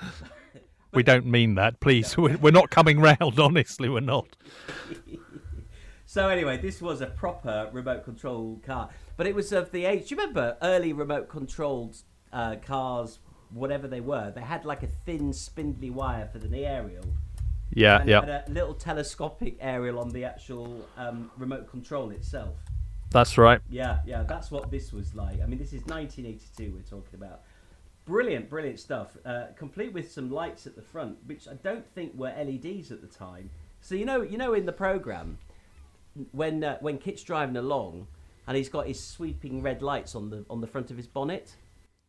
[0.92, 2.16] we don't mean that, please.
[2.16, 2.36] No.
[2.40, 3.38] We're not coming round.
[3.38, 4.36] Honestly, we're not.
[6.04, 10.08] so anyway, this was a proper remote control car, but it was of the age.
[10.08, 11.96] Do you remember early remote controlled
[12.32, 13.18] uh, cars?
[13.52, 17.04] Whatever they were, they had like a thin, spindly wire for the aerial
[17.72, 18.42] yeah, and yeah.
[18.46, 22.56] a little telescopic aerial on the actual um, remote control itself.
[23.10, 23.60] That's right.
[23.68, 25.40] Yeah, yeah, that's what this was like.
[25.42, 27.42] I mean, this is 1982 we're talking about.
[28.04, 29.16] Brilliant, brilliant stuff.
[29.24, 33.00] Uh, complete with some lights at the front, which I don't think were LEDs at
[33.00, 33.50] the time.
[33.80, 35.38] So you know, you know, in the program,
[36.32, 38.08] when uh, when Kit's driving along,
[38.46, 41.54] and he's got his sweeping red lights on the on the front of his bonnet.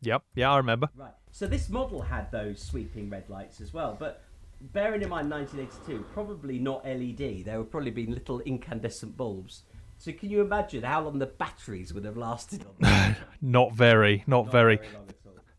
[0.02, 0.22] Yep.
[0.34, 0.88] Yeah, I remember.
[0.96, 1.12] Right.
[1.30, 4.22] So this model had those sweeping red lights as well, but
[4.60, 7.44] bearing in mind 1982, probably not LED.
[7.44, 9.62] There would probably be little incandescent bulbs.
[9.98, 14.46] So can you imagine how long the batteries would have lasted on not very, not,
[14.46, 14.76] not very.
[14.76, 14.88] very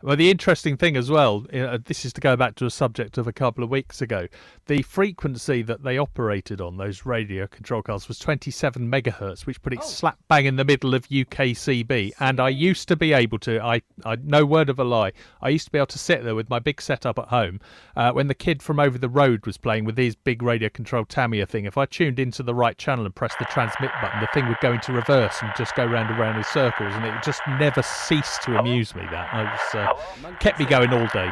[0.03, 3.17] Well, the interesting thing as well, uh, this is to go back to a subject
[3.17, 4.27] of a couple of weeks ago.
[4.65, 9.71] The frequency that they operated on those radio control cars was 27 megahertz, which put
[9.71, 9.85] it Oh.
[9.87, 12.11] slap bang in the middle of UKCB.
[12.19, 15.47] And I used to be able to, I, I no word of a lie, I
[15.47, 17.61] used to be able to sit there with my big setup at home
[17.95, 21.05] uh, when the kid from over the road was playing with his big radio control
[21.05, 21.63] Tamiya thing.
[21.63, 24.59] If I tuned into the right channel and pressed the transmit button, the thing would
[24.59, 27.81] go into reverse and just go round and round in circles, and it just never
[27.81, 29.03] ceased to amuse me.
[29.09, 29.92] That I was uh,
[30.39, 31.29] kept me going all day.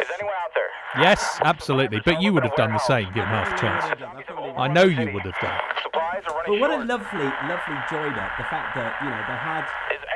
[0.00, 1.02] Is anyone out there?
[1.02, 2.00] Yes, absolutely.
[2.04, 3.84] But you would have done the same, given half a chance.
[4.56, 5.60] I know you would have done.
[6.46, 8.32] But what a lovely, lovely join up.
[8.38, 9.66] The fact that you know they had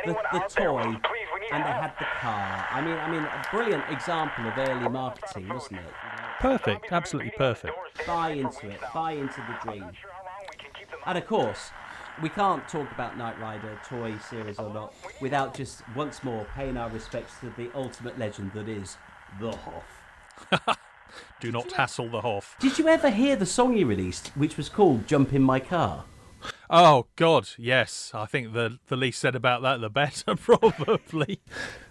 [0.06, 2.66] the, the toy Please, we need and they had the car.
[2.70, 5.92] I mean, I mean, a brilliant example of early marketing, wasn't it?
[6.40, 7.74] Perfect, absolutely perfect.
[8.06, 9.90] buy into it, buy into the dream.
[10.00, 11.70] Sure how long we can keep them And of course,
[12.20, 16.76] we can't talk about Knight Rider toy series or not without just once more paying
[16.76, 18.96] our respects to the ultimate legend that is
[19.40, 20.78] the Hoff.
[21.40, 22.56] Do not hassle the Hoff.
[22.58, 26.04] Did you ever hear the song he released, which was called "Jump in My Car"?
[26.68, 28.10] Oh God, yes.
[28.14, 31.40] I think the the least said about that, the better, probably.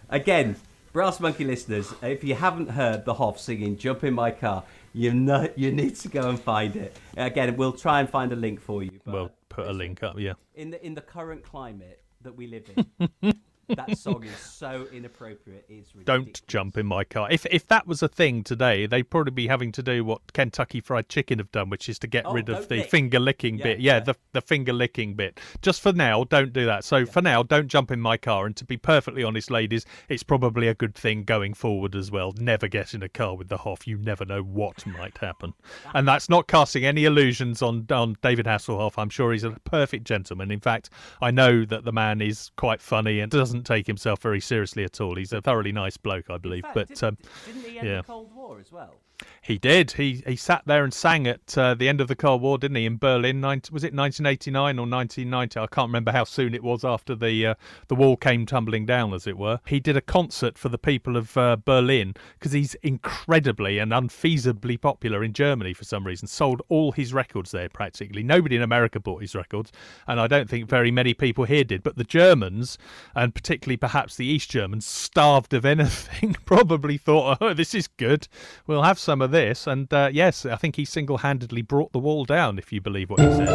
[0.09, 0.55] Again,
[0.91, 5.13] Brass Monkey listeners, if you haven't heard the Hoff singing "Jump in My Car," you
[5.13, 6.97] know you need to go and find it.
[7.15, 8.99] Again, we'll try and find a link for you.
[9.05, 10.19] But We'll put a link up.
[10.19, 10.33] Yeah.
[10.55, 13.33] in the in the current climate that we live in,
[13.75, 15.65] that song is so inappropriate.
[15.69, 16.05] It's ridiculous.
[16.05, 17.27] Don't jump in my car.
[17.31, 20.79] If if that was a thing today, they'd probably be having to do what Kentucky
[20.81, 22.89] Fried Chicken have done, which is to get Oh, rid of the lick.
[22.89, 23.79] finger licking Yeah, bit.
[23.79, 23.99] Yeah, yeah.
[24.01, 25.39] the the finger licking bit.
[25.61, 26.83] Just for now, don't do that.
[26.83, 28.45] So for now, don't jump in my car.
[28.45, 32.33] And to be perfectly honest, ladies, it's probably a good thing going forward as well.
[32.37, 33.87] Never get in a car with the Hoff.
[33.87, 35.53] You never know what might happen.
[35.93, 38.93] And that's not casting any illusions on on David Hasselhoff.
[38.97, 40.51] I'm sure he's a perfect gentleman.
[40.51, 40.89] In fact,
[41.21, 44.99] I know that the man is quite funny and doesn't take himself very seriously at
[45.01, 45.15] all.
[45.15, 46.63] He's a thoroughly nice bloke, I believe.
[46.63, 47.97] fact, but didn't, um, didn't he end yeah.
[47.97, 48.95] the Cold War as well?
[49.43, 49.93] He did.
[49.93, 52.77] He he sat there and sang at uh, the end of the Cold War, didn't
[52.77, 52.85] he?
[52.85, 55.59] In Berlin, 19, was it 1989 or 1990?
[55.59, 57.55] I can't remember how soon it was after the uh,
[57.87, 59.59] the wall came tumbling down, as it were.
[59.65, 64.79] He did a concert for the people of uh, Berlin because he's incredibly and unfeasibly
[64.79, 66.27] popular in Germany for some reason.
[66.27, 68.21] Sold all his records there practically.
[68.21, 69.71] Nobody in America bought his records,
[70.07, 71.81] and I don't think very many people here did.
[71.81, 72.77] But the Germans,
[73.15, 78.27] and particularly perhaps the East Germans, starved of anything, probably thought, "Oh, this is good.
[78.67, 82.25] We'll have some of this." And uh, yes, I think he single-handedly brought the wall
[82.25, 83.49] down, if you believe what he says.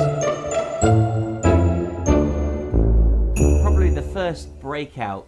[3.63, 5.27] Probably the first breakout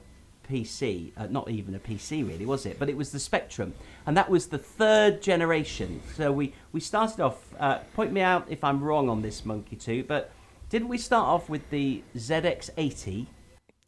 [0.48, 2.78] PC, uh, not even a PC really, was it?
[2.78, 3.74] But it was the Spectrum,
[4.06, 6.00] and that was the third generation.
[6.16, 7.54] So we we started off.
[7.58, 10.32] Uh, point me out if I'm wrong on this, Monkey Two, but
[10.70, 13.26] didn't we start off with the ZX80?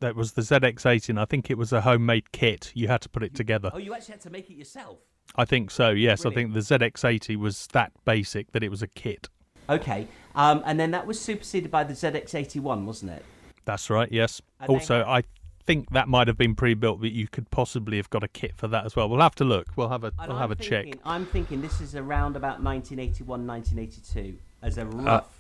[0.01, 2.73] That was the ZX80, and I think it was a homemade kit.
[2.75, 3.71] You had to put it together.
[3.73, 4.99] Oh, you actually had to make it yourself.
[5.37, 5.91] I think so.
[5.91, 6.55] Yes, Brilliant.
[6.55, 9.29] I think the ZX80 was that basic that it was a kit.
[9.69, 13.25] Okay, um, and then that was superseded by the ZX81, wasn't it?
[13.65, 14.11] That's right.
[14.11, 14.43] Yes.
[14.59, 15.23] And Also, had- I
[15.65, 18.67] think that might have been pre-built, but you could possibly have got a kit for
[18.69, 19.09] that as well.
[19.09, 19.69] We'll have to look.
[19.77, 21.03] We'll have a And we'll I'm have a thinking, check.
[21.05, 25.40] I'm thinking this is around about 1981, 1982 as a rough, rough.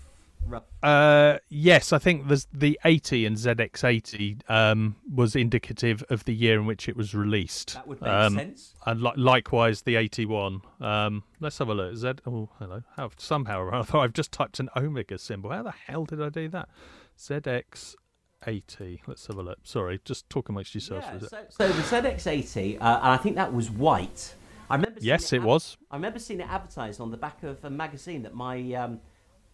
[0.83, 6.59] Uh, yes, I think there's the 80 and ZX80 um, was indicative of the year
[6.59, 7.75] in which it was released.
[7.75, 8.75] That would make Um, sense.
[8.87, 10.63] And li- likewise, the 81.
[10.81, 11.95] Um, let's have a look.
[11.97, 12.15] Z.
[12.27, 12.83] Oh, hello.
[12.97, 15.51] How somehow or other I've just typed an omega symbol.
[15.51, 16.69] How the hell did I do that?
[17.19, 19.01] ZX80.
[19.07, 19.59] Let's have a look.
[19.65, 21.07] Sorry, just talk amongst yourselves.
[21.13, 24.35] Yeah, so, so the ZX80, uh, and I think that was white.
[24.69, 25.01] I remember.
[25.01, 25.77] Yes, it ad- was.
[25.91, 29.01] I remember seeing it advertised on the back of a magazine that my um,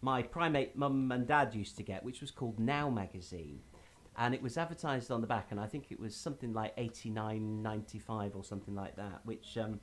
[0.06, 3.58] my primate mum and dad used to get, which was called Now magazine,
[4.16, 7.10] and it was advertised on the back, and I think it was something like eighty
[7.10, 9.80] nine ninety five or something like that, which um,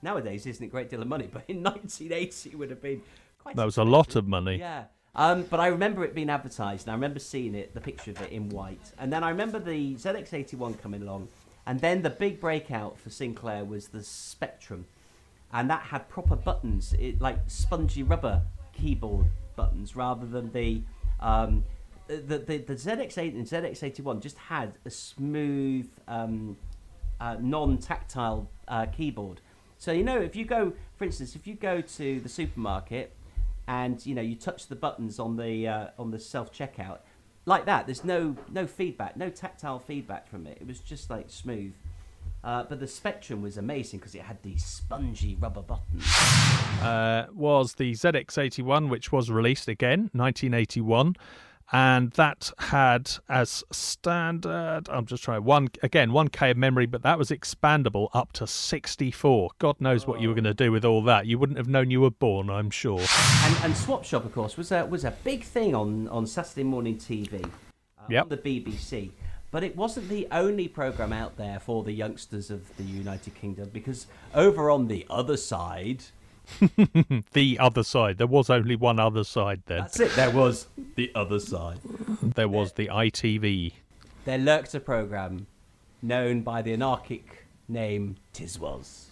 [0.00, 3.02] nowadays isn't a great deal of money, but in nineteen eighty it would have been
[3.40, 3.56] quite.
[3.56, 4.58] That was a lot of money.
[4.58, 4.84] Yeah.
[5.16, 8.22] Um, but I remember it being advertised, and I remember seeing it, the picture of
[8.22, 8.92] it in white.
[8.98, 11.28] And then I remember the ZX81 coming along,
[11.66, 14.86] and then the big breakout for Sinclair was the Spectrum,
[15.52, 20.82] and that had proper buttons, it, like spongy rubber keyboard buttons, rather than the
[21.20, 21.64] um,
[22.06, 26.56] the, the the ZX8 and ZX81 just had a smooth, um,
[27.20, 29.40] uh, non-tactile uh, keyboard.
[29.78, 33.16] So you know, if you go, for instance, if you go to the supermarket
[33.66, 36.98] and you know you touch the buttons on the uh, on the self checkout
[37.46, 41.26] like that there's no no feedback no tactile feedback from it it was just like
[41.28, 41.72] smooth
[42.44, 46.04] uh, but the spectrum was amazing because it had these spongy rubber buttons
[46.82, 51.14] uh, was the ZX81, which was released again, 1981.
[51.72, 54.82] and that had as standard.
[54.90, 58.46] I'm just trying one again, one K of memory, but that was expandable up to
[58.46, 59.50] 64.
[59.58, 61.26] God knows what you were going to do with all that.
[61.26, 63.00] You wouldn't have known you were born, I'm sure.
[63.00, 66.64] And, and Swap Shop, of course, was a was a big thing on on Saturday
[66.64, 67.42] morning TV.
[67.44, 67.48] Uh,
[68.10, 68.22] Yep.
[68.24, 69.10] on the BBC.
[69.54, 73.70] But it wasn't the only program out there for the youngsters of the United Kingdom
[73.72, 76.02] because over on the other side,
[77.32, 78.18] The other side.
[78.18, 79.82] There was only one other side then.
[79.82, 80.10] that's it.
[80.16, 81.78] There was the other side.
[82.20, 83.74] There was the ITV.
[84.24, 85.46] There lurked a program
[86.02, 89.03] known by the anarchic name Tiswas.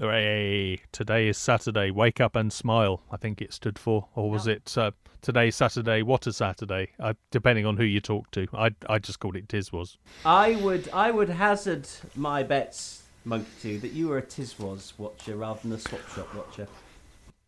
[0.00, 0.80] Hooray!
[0.90, 1.92] Today is Saturday.
[1.92, 3.02] Wake up and smile.
[3.12, 4.90] I think it stood for, or was it uh,
[5.22, 6.02] today's Saturday?
[6.02, 6.88] What a Saturday!
[6.98, 8.48] Uh, depending on who you talk to.
[8.52, 9.96] I I just called it Tiswas.
[10.24, 15.36] I would I would hazard my bets, Monkey Two, that you were a Tiswas watcher
[15.36, 16.66] rather than a Swap Shop watcher.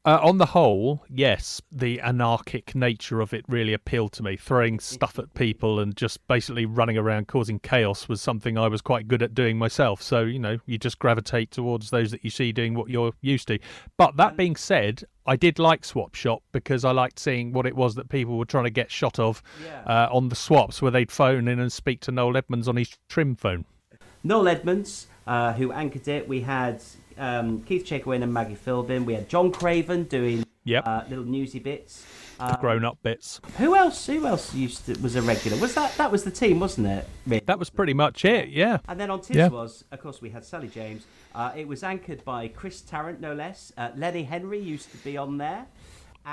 [0.06, 4.36] Uh, on the whole, yes, the anarchic nature of it really appealed to me.
[4.36, 8.80] Throwing stuff at people and just basically running around causing chaos was something I was
[8.80, 10.00] quite good at doing myself.
[10.00, 13.48] So, you know, you just gravitate towards those that you see doing what you're used
[13.48, 13.58] to.
[13.96, 17.74] But that being said, I did like Swap Shop because I liked seeing what it
[17.74, 19.42] was that people were trying to get shot of
[19.88, 22.96] uh, on the swaps where they'd phone in and speak to Noel Edmonds on his
[23.08, 23.64] trim phone.
[24.22, 26.28] Noel Edmonds, uh, who anchored it.
[26.28, 26.80] We had
[27.18, 29.04] um, Keith Chegwin and Maggie Philbin.
[29.04, 30.86] We had John Craven doing Yep.
[30.86, 32.04] uh, little newsy bits.
[32.38, 33.40] The grown up bits.
[33.56, 34.06] Who else?
[34.06, 35.56] Who else used to, was a regular?
[35.58, 37.06] Was that that was the team, wasn't it?
[37.26, 37.42] Really?
[37.46, 38.78] That was pretty much it, yeah.
[38.88, 39.48] And then on Tips Yeah.
[39.48, 41.06] was, of course, we had Sally James.
[41.34, 43.72] Uh, it was anchored by Chris Tarrant, no less.
[43.78, 45.64] Uh, Lenny Henry used to be on there.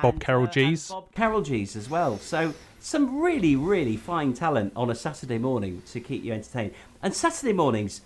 [0.02, 0.90] Bob And, Carroll uh, G's.
[0.90, 2.18] Bob Carolgees as well.
[2.18, 6.74] So some really, really fine talent on a Saturday morning to keep you entertained.
[7.02, 8.02] And Saturday mornings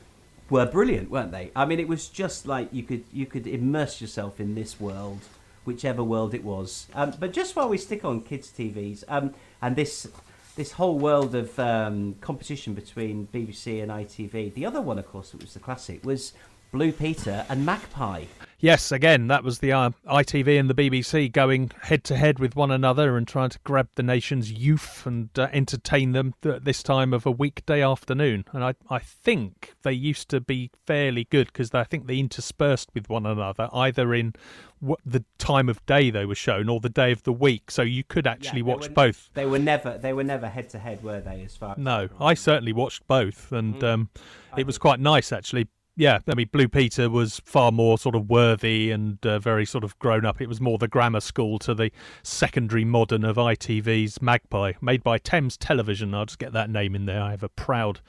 [0.49, 1.51] were brilliant, weren't they?
[1.55, 5.19] I mean, it was just like you could you could immerse yourself in this world,
[5.65, 6.87] whichever world it was.
[6.93, 10.07] Um, but just while we stick on kids' TVs, um, and this
[10.55, 15.31] this whole world of um, competition between BBC and ITV, the other one, of course,
[15.31, 16.33] that was the classic, was
[16.71, 18.25] Blue Peter and Magpie.
[18.59, 22.55] Yes, again, that was the uh, ITV and the BBC going head to head with
[22.55, 26.81] one another and trying to grab the nation's youth and uh, entertain them at this
[26.81, 28.45] time of a weekday afternoon.
[28.53, 32.89] And I, I think they used to be fairly good because I think they interspersed
[32.95, 34.33] with one another, either in
[34.79, 37.69] what the time of day they were shown or the day of the week.
[37.69, 39.29] So you could actually Yeah, watch were- both.
[39.35, 41.43] They were never they were never head to head, were they?
[41.43, 43.83] As far as No, I certainly watched both, and Mm.
[43.83, 44.09] um,
[44.57, 45.67] it was quite nice actually.
[45.99, 49.83] Yeah, I mean, Blue Peter was far more sort of worthy and uh, very sort
[49.83, 50.39] of grown up.
[50.39, 51.89] It was more the grammar school to the
[52.21, 56.13] secondary modern of ITV's Magpie, made by Thames Television.
[56.13, 57.19] I'll just get that name in there.
[57.19, 58.01] I have a proud,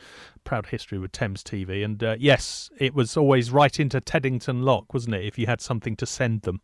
[0.45, 4.93] proud history with Thames TV, and uh, yes, it was always right into Teddington Lock,
[4.93, 5.25] wasn't it?
[5.25, 6.61] If you had something to send them.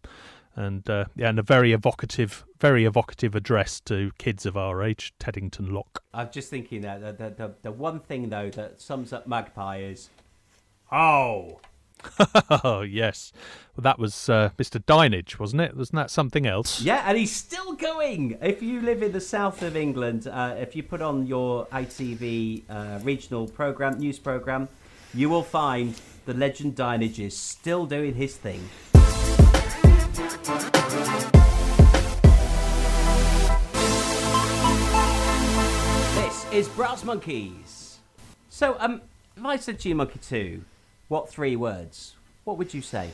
[0.56, 5.14] And uh, yeah, and a very evocative, very evocative address to kids of our age,
[5.18, 6.02] Teddington Lock.
[6.12, 9.78] I'm just thinking that the, the, the, the one thing though that sums up Magpie
[9.78, 10.10] is
[10.92, 11.60] oh
[12.64, 13.32] Oh yes,
[13.76, 14.82] well, that was uh, Mr.
[14.84, 15.76] Dinenage, wasn't it?
[15.76, 16.80] Wasn't that something else?
[16.80, 18.36] yeah, and he's still going.
[18.42, 22.62] If you live in the south of England, uh, if you put on your ITV
[22.68, 24.68] uh, regional program, news program,
[25.14, 28.68] you will find the legend Dinenage is still doing his thing.
[36.16, 37.98] This is Brass Monkeys.
[38.48, 39.02] So, um,
[39.36, 40.64] if I said to you, Monkey Two,
[41.14, 42.16] what three words?
[42.42, 43.10] What would you say?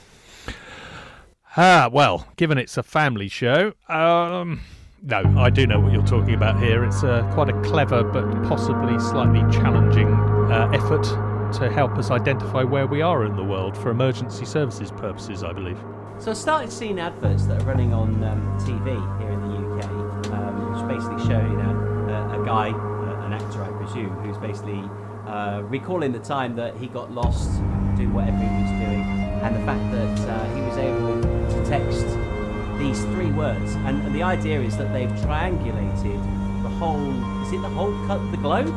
[1.54, 4.62] Ah, well, given it's a family show, um,
[5.02, 6.82] no, I do know what you're talking about here.
[6.82, 11.02] It's uh, quite a clever but possibly slightly challenging uh, effort
[11.58, 15.52] to help us identify where we are in the world for emergency services purposes, I
[15.52, 15.78] believe.
[16.20, 20.32] So I started seeing adverts that are running on um, TV here in the UK,
[20.32, 21.74] um, which basically show you know
[22.08, 24.88] a, a guy, uh, an actor I presume, who's basically
[25.26, 27.60] uh, recalling the time that he got lost
[28.00, 29.02] doing whatever he was doing,
[29.42, 32.06] and the fact that uh, he was able to text
[32.78, 33.74] these three words.
[33.86, 36.22] And, and the idea is that they've triangulated
[36.62, 37.12] the whole.
[37.44, 38.72] Is it the whole cut the globe?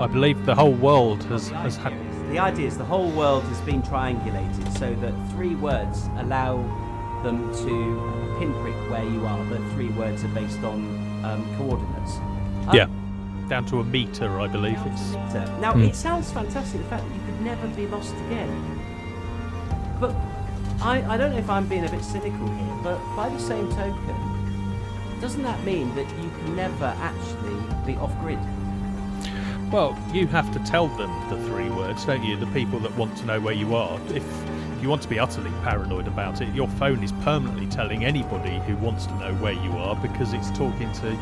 [0.00, 2.06] I believe the whole world has, The has idea, had.
[2.14, 6.56] is, the idea is the whole world has been triangulated so that three words allow
[7.24, 9.44] them to pinprick where you are.
[9.46, 12.16] The three words are based on um, coordinates.
[12.68, 12.86] Um, Yeah,
[13.48, 15.12] down to a meter, I believe it's.
[15.60, 15.82] Now, Hmm.
[15.82, 18.80] it sounds fantastic, the fact that you never be lost again.
[20.00, 20.14] But
[20.80, 23.68] I, I don't know if I'm being a bit cynical here, but by the same
[23.70, 28.38] token, doesn't that mean that you can never actually be off grid?
[29.72, 32.36] Well, you have to tell them the three words, don't you?
[32.36, 34.00] The people that want to know where you are.
[34.14, 34.24] If
[34.80, 38.76] you want to be utterly paranoid about it, your phone is permanently telling anybody who
[38.76, 41.18] wants to know where you are because it's talking to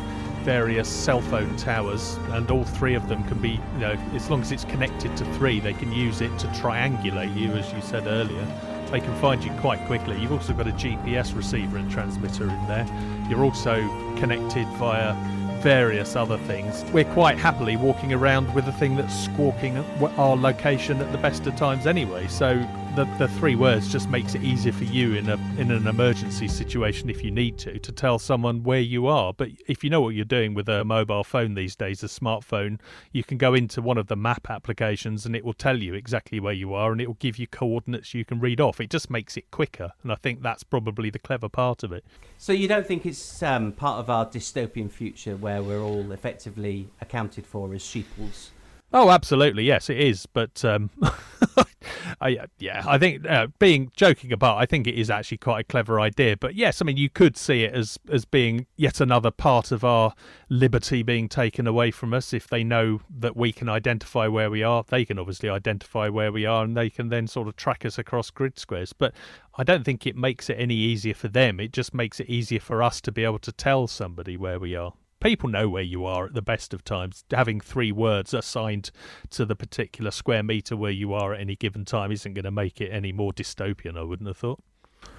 [0.46, 4.40] various cell phone towers, and all three of them can be, you know, as long
[4.40, 8.06] as it's connected to three, they can use it to triangulate you, as you said
[8.06, 8.46] earlier.
[8.92, 10.16] They can find you quite quickly.
[10.20, 12.86] You've also got a GPS receiver and transmitter in there.
[13.28, 13.74] You're also
[14.18, 15.14] connected via
[15.62, 16.84] various other things.
[16.92, 19.78] We're quite happily walking around with a thing that's squawking
[20.16, 22.28] our location at the best of times anyway.
[22.28, 22.64] So
[22.96, 26.48] the, the three words just makes it easier for you in a in an emergency
[26.48, 29.34] situation if you need to to tell someone where you are.
[29.34, 32.80] But if you know what you're doing with a mobile phone these days, a smartphone,
[33.12, 36.40] you can go into one of the map applications and it will tell you exactly
[36.40, 38.80] where you are and it will give you coordinates you can read off.
[38.80, 42.02] It just makes it quicker, and I think that's probably the clever part of it.
[42.38, 46.88] So you don't think it's um, part of our dystopian future where we're all effectively
[47.02, 48.52] accounted for as sheeples?
[48.92, 50.24] Oh, absolutely, yes, it is.
[50.24, 50.90] But um,
[52.20, 55.64] I, yeah, I think uh, being joking apart, I think it is actually quite a
[55.64, 56.36] clever idea.
[56.36, 59.84] But yes, I mean, you could see it as as being yet another part of
[59.84, 60.14] our
[60.48, 62.32] liberty being taken away from us.
[62.32, 66.32] If they know that we can identify where we are, they can obviously identify where
[66.32, 68.92] we are, and they can then sort of track us across grid squares.
[68.92, 69.14] But
[69.56, 71.60] I don't think it makes it any easier for them.
[71.60, 74.74] It just makes it easier for us to be able to tell somebody where we
[74.74, 77.24] are people know where you are at the best of times.
[77.30, 78.90] Having three words assigned
[79.30, 82.50] to the particular square meter where you are at any given time isn't going to
[82.50, 83.98] make it any more dystopian.
[83.98, 84.62] I wouldn't have thought.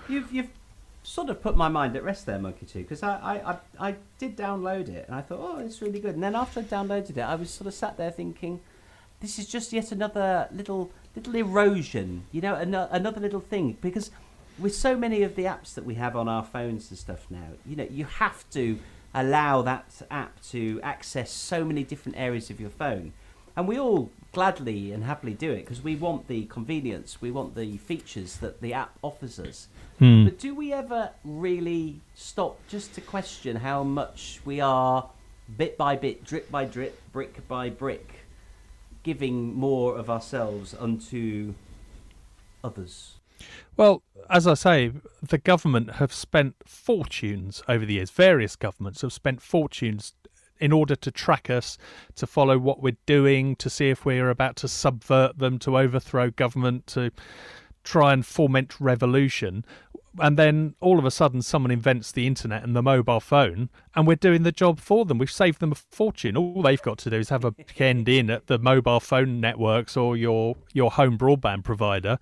[0.09, 0.49] You've you've
[1.03, 3.57] sort of put my mind at rest there, Monkey Two, because I, I, I,
[3.89, 6.15] I did download it and I thought, oh, it's really good.
[6.15, 8.59] And then after I downloaded it, I was sort of sat there thinking,
[9.21, 14.11] this is just yet another little little erosion, you know, an- another little thing because
[14.59, 17.49] with so many of the apps that we have on our phones and stuff now,
[17.65, 18.77] you know, you have to
[19.17, 23.13] allow that app to access so many different areas of your phone.
[23.55, 27.55] And we all gladly and happily do it because we want the convenience, we want
[27.55, 29.67] the features that the app offers us.
[29.97, 30.25] Hmm.
[30.25, 35.09] But do we ever really stop just to question how much we are,
[35.57, 38.27] bit by bit, drip by drip, brick by brick,
[39.01, 41.55] giving more of ourselves unto
[42.63, 43.16] others?
[43.75, 48.11] Well, as I say, the government have spent fortunes over the years.
[48.11, 50.13] Various governments have spent fortunes
[50.59, 51.77] in order to track us,
[52.15, 56.31] to follow what we're doing, to see if we're about to subvert them, to overthrow
[56.31, 57.11] government, to
[57.83, 59.63] try and foment revolution.
[60.19, 64.07] And then all of a sudden, someone invents the internet and the mobile phone, and
[64.07, 65.19] we're doing the job for them.
[65.19, 66.35] We've saved them a fortune.
[66.35, 69.95] All they've got to do is have a weekend in at the mobile phone networks
[69.95, 72.17] or your your home broadband provider,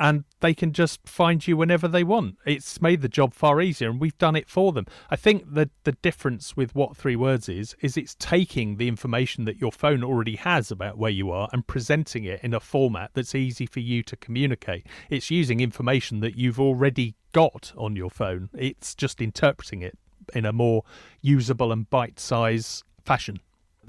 [0.00, 2.38] and they can just find you whenever they want.
[2.46, 4.86] It's made the job far easier, and we've done it for them.
[5.10, 9.70] I think that the difference with what3words is, is it's taking the information that your
[9.70, 13.66] phone already has about where you are and presenting it in a format that's easy
[13.66, 14.86] for you to communicate.
[15.10, 19.98] It's using information that you've already got on your phone, it's just interpreting it
[20.34, 20.82] in a more
[21.20, 23.38] usable and bite size fashion.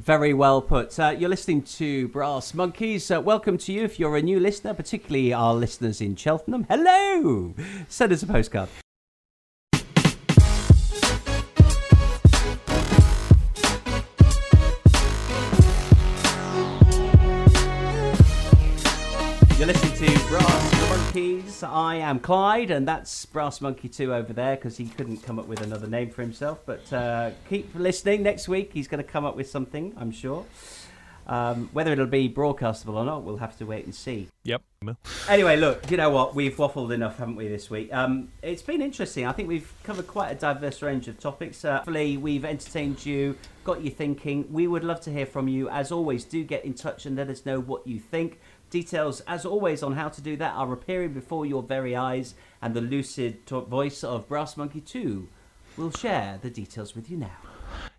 [0.01, 0.99] Very well put.
[0.99, 3.11] Uh, you're listening to Brass Monkeys.
[3.11, 6.65] Uh, welcome to you if you're a new listener, particularly our listeners in Cheltenham.
[6.67, 7.53] Hello!
[7.87, 8.69] Send us a postcard.
[19.59, 20.80] You're listening to Brass
[21.11, 21.61] Monkeys.
[21.61, 25.45] I am Clyde, and that's Brass Monkey 2 over there because he couldn't come up
[25.45, 26.59] with another name for himself.
[26.65, 28.23] But uh, keep listening.
[28.23, 30.45] Next week, he's going to come up with something, I'm sure.
[31.27, 34.29] Um, whether it'll be broadcastable or not, we'll have to wait and see.
[34.43, 34.61] Yep.
[35.27, 36.33] Anyway, look, you know what?
[36.33, 37.93] We've waffled enough, haven't we, this week?
[37.93, 39.27] Um, it's been interesting.
[39.27, 41.65] I think we've covered quite a diverse range of topics.
[41.65, 44.51] Uh, hopefully, we've entertained you, got you thinking.
[44.51, 45.67] We would love to hear from you.
[45.69, 48.39] As always, do get in touch and let us know what you think.
[48.71, 52.73] Details, as always, on how to do that are appearing before your very eyes, and
[52.73, 55.27] the lucid voice of Brass Monkey 2
[55.75, 57.35] will share the details with you now.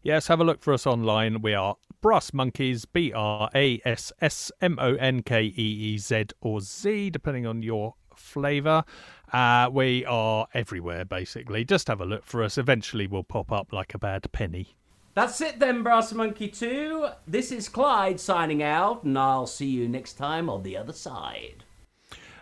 [0.03, 1.43] Yes, have a look for us online.
[1.43, 5.99] We are Brass Monkeys, B R A S S M O N K E E
[5.99, 8.83] Z or Z, depending on your flavour.
[9.31, 11.67] Uh, we are everywhere, basically.
[11.67, 12.57] Just have a look for us.
[12.57, 14.75] Eventually, we'll pop up like a bad penny.
[15.15, 17.09] That's it then, Brass Monkey 2.
[17.27, 21.65] This is Clyde signing out, and I'll see you next time on the other side.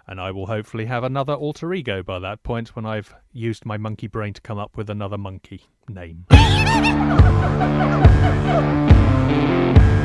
[0.07, 3.77] And I will hopefully have another alter ego by that point when I've used my
[3.77, 6.27] monkey brain to come up with another monkey name.